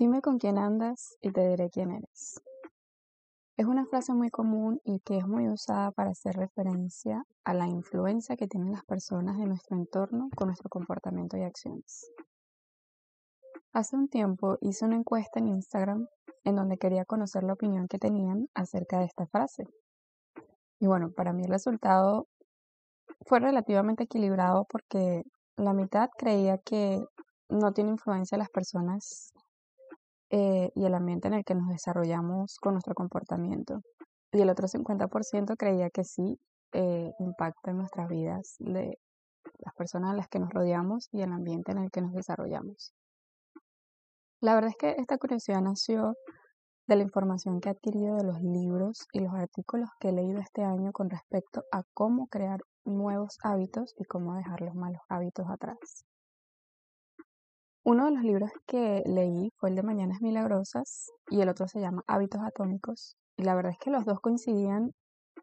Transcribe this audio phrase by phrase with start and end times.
[0.00, 2.40] Dime con quién andas y te diré quién eres.
[3.58, 7.66] Es una frase muy común y que es muy usada para hacer referencia a la
[7.66, 12.10] influencia que tienen las personas de nuestro entorno con nuestro comportamiento y acciones.
[13.74, 16.06] Hace un tiempo hice una encuesta en Instagram
[16.44, 19.64] en donde quería conocer la opinión que tenían acerca de esta frase.
[20.78, 22.26] Y bueno, para mí el resultado
[23.26, 25.24] fue relativamente equilibrado porque
[25.58, 27.04] la mitad creía que
[27.50, 29.34] no tiene influencia las personas
[30.30, 33.80] eh, y el ambiente en el que nos desarrollamos con nuestro comportamiento.
[34.32, 36.38] Y el otro 50% creía que sí
[36.72, 38.98] eh, impacta en nuestras vidas de
[39.58, 42.92] las personas a las que nos rodeamos y el ambiente en el que nos desarrollamos.
[44.40, 46.14] La verdad es que esta curiosidad nació
[46.86, 50.40] de la información que he adquirido de los libros y los artículos que he leído
[50.40, 55.46] este año con respecto a cómo crear nuevos hábitos y cómo dejar los malos hábitos
[55.48, 56.04] atrás.
[57.82, 61.80] Uno de los libros que leí fue el de Mañanas Milagrosas y el otro se
[61.80, 63.16] llama Hábitos Atómicos.
[63.38, 64.92] Y la verdad es que los dos coincidían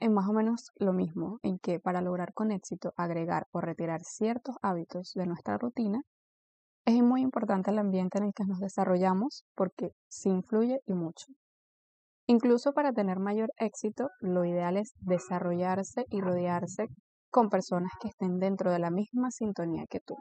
[0.00, 4.02] en más o menos lo mismo, en que para lograr con éxito agregar o retirar
[4.02, 6.00] ciertos hábitos de nuestra rutina,
[6.86, 11.26] es muy importante el ambiente en el que nos desarrollamos porque sí influye y mucho.
[12.26, 16.88] Incluso para tener mayor éxito, lo ideal es desarrollarse y rodearse
[17.30, 20.16] con personas que estén dentro de la misma sintonía que tú.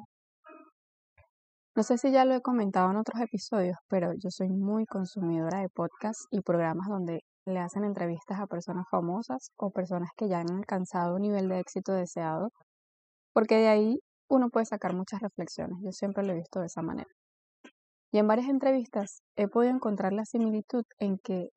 [1.82, 5.62] No sé si ya lo he comentado en otros episodios, pero yo soy muy consumidora
[5.62, 10.42] de podcasts y programas donde le hacen entrevistas a personas famosas o personas que ya
[10.42, 12.52] han alcanzado un nivel de éxito deseado,
[13.34, 15.80] porque de ahí uno puede sacar muchas reflexiones.
[15.84, 17.10] Yo siempre lo he visto de esa manera.
[18.12, 21.50] Y en varias entrevistas he podido encontrar la similitud en que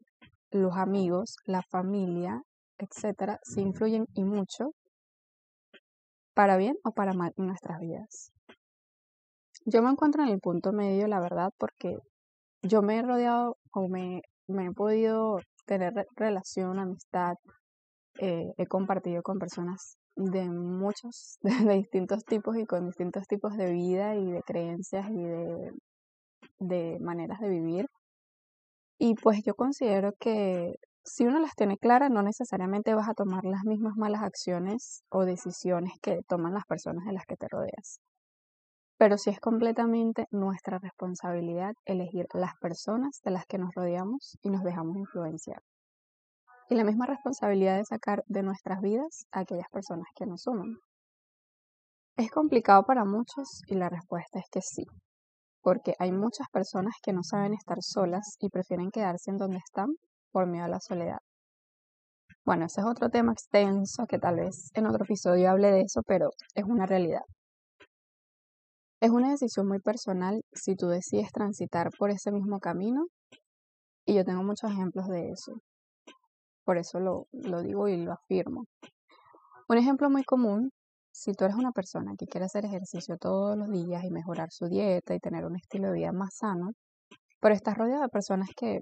[0.51, 2.41] los amigos, la familia,
[2.79, 4.71] etcétera, se influyen y mucho
[6.33, 8.34] para bien o para mal en nuestras vidas.
[9.67, 11.97] Yo me encuentro en el punto medio, la verdad, porque
[12.63, 17.37] yo me he rodeado o me, he podido tener relación, amistad,
[18.21, 21.39] eh, he compartido con personas de muchos,
[21.71, 25.71] de, distintos tipos y con distintos tipos de vida y de creencias y de,
[26.61, 27.87] de maneras de vivir.
[28.99, 33.45] Y pues yo considero que si uno las tiene claras, no necesariamente vas a tomar
[33.45, 38.01] las mismas malas acciones o decisiones que toman las personas de las que te rodeas
[38.97, 44.51] pero sí es completamente nuestra responsabilidad elegir las personas de las que nos rodeamos y
[44.51, 45.63] nos dejamos influenciar.
[46.69, 50.79] Y la misma responsabilidad de sacar de nuestras vidas a aquellas personas que nos suman.
[52.17, 54.85] Es complicado para muchos y la respuesta es que sí,
[55.63, 59.89] porque hay muchas personas que no saben estar solas y prefieren quedarse en donde están
[60.31, 61.19] por miedo a la soledad.
[62.45, 66.03] Bueno, ese es otro tema extenso que tal vez en otro episodio hable de eso,
[66.07, 67.23] pero es una realidad.
[69.05, 73.05] Es una decisión muy personal si tú decides transitar por ese mismo camino
[74.07, 75.61] y yo tengo muchos ejemplos de eso.
[76.65, 78.65] Por eso lo, lo digo y lo afirmo.
[79.69, 80.71] Un ejemplo muy común,
[81.13, 84.69] si tú eres una persona que quiere hacer ejercicio todos los días y mejorar su
[84.69, 86.71] dieta y tener un estilo de vida más sano,
[87.43, 88.81] pero estás rodeado de personas que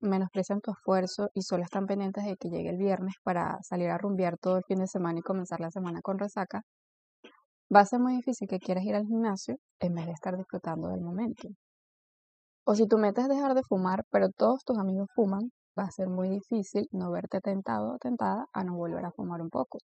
[0.00, 3.98] menosprecian tu esfuerzo y solo están pendientes de que llegue el viernes para salir a
[3.98, 6.62] rumbear todo el fin de semana y comenzar la semana con resaca,
[7.74, 10.88] va a ser muy difícil que quieras ir al gimnasio en vez de estar disfrutando
[10.88, 11.48] del momento.
[12.64, 15.90] O si tu meta es dejar de fumar, pero todos tus amigos fuman, va a
[15.90, 19.78] ser muy difícil no verte tentado o tentada a no volver a fumar un poco.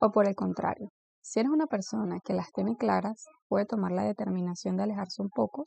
[0.00, 0.90] O por el contrario,
[1.22, 5.30] si eres una persona que las tiene claras, puede tomar la determinación de alejarse un
[5.30, 5.64] poco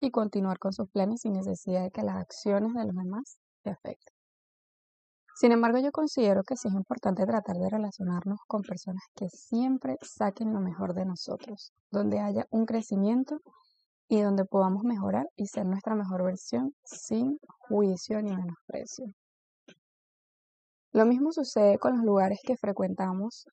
[0.00, 3.70] y continuar con sus planes sin necesidad de que las acciones de los demás te
[3.70, 4.13] afecten.
[5.34, 9.96] Sin embargo, yo considero que sí es importante tratar de relacionarnos con personas que siempre
[10.00, 13.40] saquen lo mejor de nosotros, donde haya un crecimiento
[14.08, 19.06] y donde podamos mejorar y ser nuestra mejor versión sin juicio ni menosprecio.
[20.92, 23.48] Lo mismo sucede con los lugares que frecuentamos.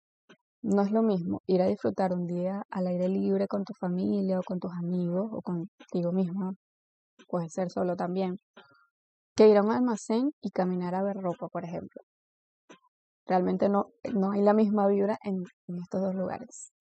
[0.62, 4.40] No es lo mismo ir a disfrutar un día al aire libre con tu familia
[4.40, 6.54] o con tus amigos o contigo mismo,
[7.28, 8.38] puede ser solo también,
[9.48, 12.02] ir a un almacén y caminar a ver ropa, por ejemplo.
[13.26, 15.44] Realmente no, no hay la misma vibra en,
[15.82, 16.74] estos dos lugares.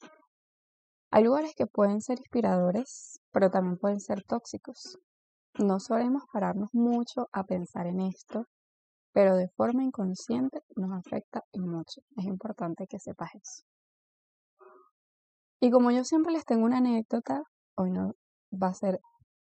[1.12, 4.99] Hay lugares que pueden ser inspiradores, pero también pueden ser tóxicos.
[5.59, 8.47] No solemos pararnos mucho a pensar en esto,
[9.13, 12.01] pero de forma inconsciente nos afecta mucho.
[12.17, 13.65] Es importante que sepas eso.
[15.61, 17.43] Y como yo siempre les tengo una anécdota,
[17.77, 18.15] hoy no
[18.51, 19.01] va a ser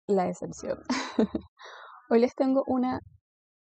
[0.08, 0.80] la excepción.
[2.10, 3.00] Hoy les tengo una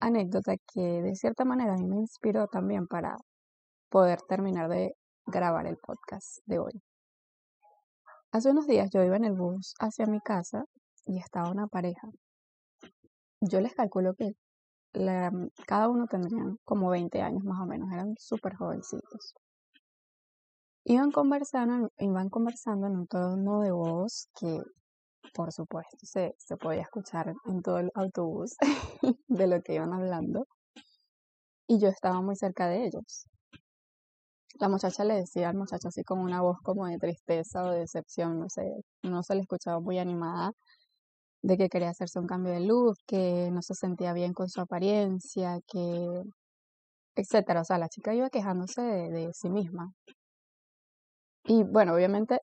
[0.00, 3.17] anécdota que de cierta manera a mí me inspiró también para
[3.91, 4.94] poder terminar de
[5.26, 6.82] grabar el podcast de hoy.
[8.32, 10.64] Hace unos días yo iba en el bus hacia mi casa
[11.06, 12.08] y estaba una pareja
[13.49, 14.32] yo les calculo que
[15.67, 19.35] cada uno tendrían como 20 años más o menos, eran súper jovencitos.
[20.85, 24.61] Iban conversando, iban conversando en un tono de voz que,
[25.35, 28.57] por supuesto, se, se podía escuchar en todo el autobús
[29.29, 30.47] de lo que iban hablando.
[31.69, 33.27] Y yo estaba muy cerca de ellos.
[34.61, 37.81] La muchacha le decía al muchacho así con una voz como de tristeza o de
[37.81, 38.63] decepción, no sé,
[39.03, 40.53] no se le escuchaba muy animada
[41.43, 44.61] de que quería hacerse un cambio de look, que no se sentía bien con su
[44.63, 46.23] apariencia, que
[47.17, 47.63] etcétera.
[47.63, 49.93] O sea, la chica iba quejándose de, sí misma.
[51.45, 52.39] Y bueno, obviamente,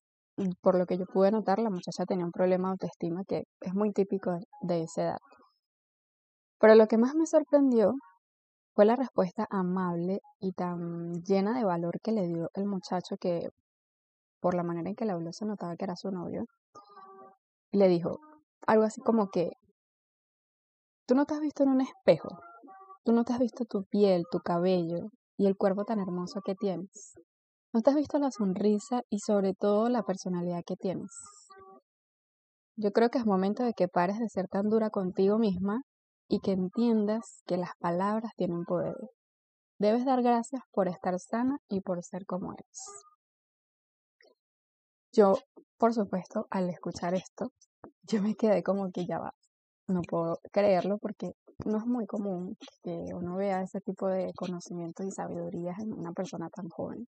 [0.61, 3.73] por lo que yo pude notar, la muchacha tenía un problema de autoestima que es
[3.73, 5.17] muy típico de esa edad.
[6.59, 7.93] Pero lo que más me sorprendió
[8.75, 13.49] fue la respuesta amable y tan llena de valor que le dio el muchacho que,
[14.39, 16.45] por la manera en que le habló, se notaba que era su novio.
[17.71, 18.19] Le dijo
[18.67, 19.51] algo así como que,
[21.07, 22.29] tú no te has visto en un espejo,
[23.03, 26.55] tú no te has visto tu piel, tu cabello y el cuerpo tan hermoso que
[26.55, 27.15] tienes.
[27.73, 31.11] No te has visto la sonrisa y sobre todo la personalidad que tienes.
[32.75, 35.81] Yo creo que es momento de que pares de ser tan dura contigo misma
[36.27, 38.95] y que entiendas que las palabras tienen poder.
[39.79, 43.05] Debes dar gracias por estar sana y por ser como eres.
[45.13, 45.35] Yo,
[45.77, 47.53] por supuesto, al escuchar esto,
[48.03, 49.31] yo me quedé como que ya va.
[49.87, 51.31] No puedo creerlo porque
[51.65, 56.11] no es muy común que uno vea ese tipo de conocimientos y sabidurías en una
[56.11, 57.07] persona tan joven.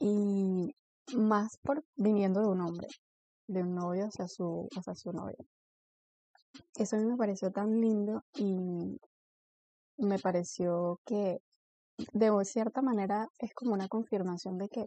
[0.00, 0.74] Y
[1.16, 2.88] más por viniendo de un hombre,
[3.46, 5.36] de un novio hacia su, hacia su novia.
[6.74, 8.98] Eso a mí me pareció tan lindo y
[9.98, 11.38] me pareció que
[12.12, 14.86] de cierta manera es como una confirmación de que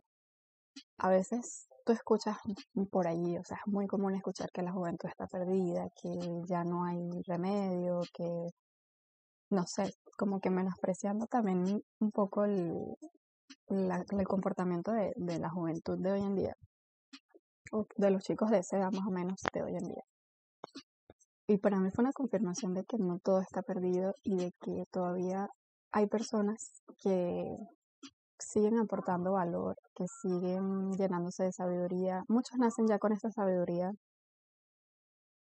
[0.97, 2.37] a veces tú escuchas
[2.91, 6.09] por allí, o sea, es muy común escuchar que la juventud está perdida, que
[6.47, 8.49] ya no hay remedio, que
[9.51, 12.95] no sé, como que menospreciando también un poco el,
[13.69, 16.55] el comportamiento de, de la juventud de hoy en día,
[17.71, 20.03] o de los chicos de esa edad más o menos de hoy en día.
[21.47, 24.85] Y para mí fue una confirmación de que no todo está perdido y de que
[24.91, 25.49] todavía
[25.91, 27.57] hay personas que
[28.39, 32.23] siguen aportando valor, que siguen llenándose de sabiduría.
[32.27, 33.91] Muchos nacen ya con esta sabiduría,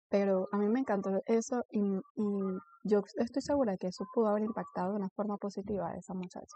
[0.09, 1.81] pero a mí me encantó eso y,
[2.15, 6.13] y yo estoy segura que eso pudo haber impactado de una forma positiva a esa
[6.13, 6.55] muchacha.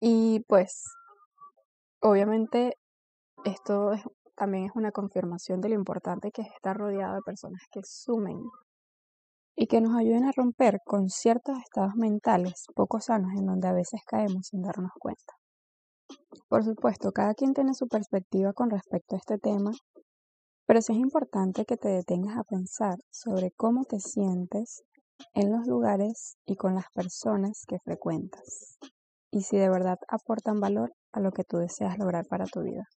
[0.00, 0.84] Y pues,
[2.00, 2.76] obviamente,
[3.44, 4.02] esto es
[4.36, 8.38] también es una confirmación de lo importante que es estar rodeado de personas que sumen
[9.56, 13.72] y que nos ayuden a romper con ciertos estados mentales poco sanos en donde a
[13.72, 15.34] veces caemos sin darnos cuenta.
[16.48, 19.72] Por supuesto, cada quien tiene su perspectiva con respecto a este tema,
[20.66, 24.82] pero sí es importante que te detengas a pensar sobre cómo te sientes
[25.32, 28.78] en los lugares y con las personas que frecuentas
[29.30, 32.88] y si de verdad aportan valor a lo que tú deseas lograr para tu vida.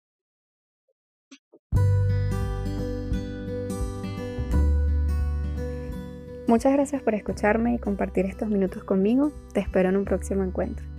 [6.48, 9.32] Muchas gracias por escucharme y compartir estos minutos conmigo.
[9.54, 10.99] Te espero en un próximo encuentro.